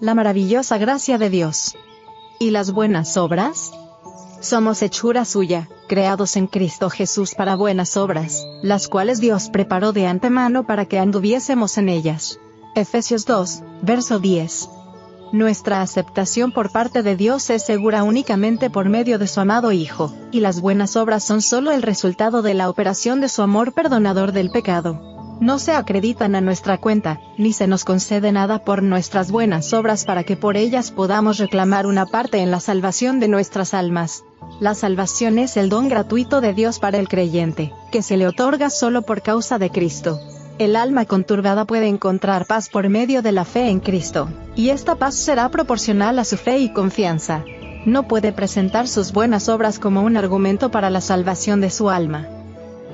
[0.00, 1.76] la maravillosa gracia de Dios.
[2.38, 3.70] ¿Y las buenas obras?
[4.40, 10.06] Somos hechura suya, creados en Cristo Jesús para buenas obras, las cuales Dios preparó de
[10.06, 12.40] antemano para que anduviésemos en ellas.
[12.74, 14.70] Efesios 2, verso 10.
[15.32, 20.12] Nuestra aceptación por parte de Dios es segura únicamente por medio de su amado Hijo,
[20.32, 24.32] y las buenas obras son solo el resultado de la operación de su amor perdonador
[24.32, 29.30] del pecado no se acreditan a nuestra cuenta, ni se nos concede nada por nuestras
[29.30, 33.74] buenas obras para que por ellas podamos reclamar una parte en la salvación de nuestras
[33.74, 34.22] almas.
[34.60, 38.68] La salvación es el don gratuito de Dios para el creyente, que se le otorga
[38.68, 40.20] solo por causa de Cristo.
[40.58, 44.96] El alma conturbada puede encontrar paz por medio de la fe en Cristo, y esta
[44.96, 47.44] paz será proporcional a su fe y confianza.
[47.86, 52.28] No puede presentar sus buenas obras como un argumento para la salvación de su alma.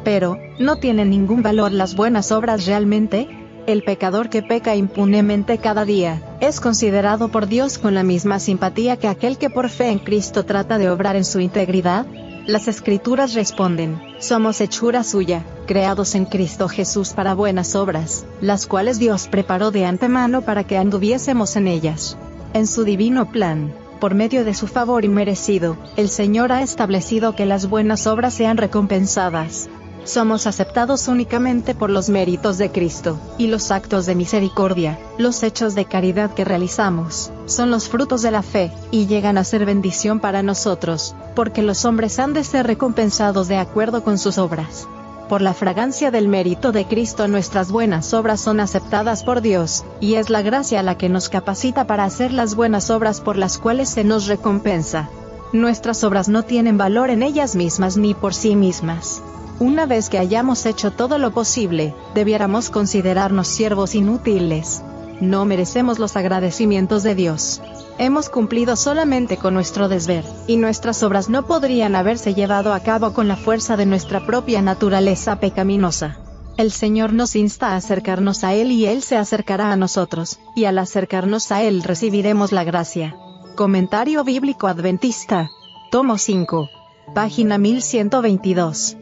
[0.06, 3.26] Pero, ¿no tienen ningún valor las buenas obras realmente?
[3.66, 8.98] El pecador que peca impunemente cada día, es considerado por Dios con la misma simpatía
[8.98, 12.06] que aquel que por fe en Cristo trata de obrar en su integridad.
[12.46, 19.00] Las escrituras responden, somos hechura suya, creados en Cristo Jesús para buenas obras, las cuales
[19.00, 22.16] Dios preparó de antemano para que anduviésemos en ellas.
[22.54, 27.44] En su divino plan, por medio de su favor inmerecido, el Señor ha establecido que
[27.44, 29.68] las buenas obras sean recompensadas,
[30.06, 35.74] somos aceptados únicamente por los méritos de Cristo, y los actos de misericordia, los hechos
[35.74, 40.20] de caridad que realizamos, son los frutos de la fe, y llegan a ser bendición
[40.20, 44.88] para nosotros, porque los hombres han de ser recompensados de acuerdo con sus obras.
[45.28, 50.14] Por la fragancia del mérito de Cristo nuestras buenas obras son aceptadas por Dios, y
[50.14, 53.88] es la gracia la que nos capacita para hacer las buenas obras por las cuales
[53.88, 55.10] se nos recompensa.
[55.52, 59.20] Nuestras obras no tienen valor en ellas mismas ni por sí mismas.
[59.58, 64.82] Una vez que hayamos hecho todo lo posible, debiéramos considerarnos siervos inútiles.
[65.20, 67.62] No merecemos los agradecimientos de Dios.
[67.96, 73.14] Hemos cumplido solamente con nuestro deber, y nuestras obras no podrían haberse llevado a cabo
[73.14, 76.18] con la fuerza de nuestra propia naturaleza pecaminosa.
[76.58, 80.66] El Señor nos insta a acercarnos a Él y Él se acercará a nosotros, y
[80.66, 83.16] al acercarnos a Él recibiremos la gracia.
[83.54, 85.48] Comentario Bíblico Adventista.
[85.90, 86.68] Tomo 5.
[87.14, 88.98] Página 1122.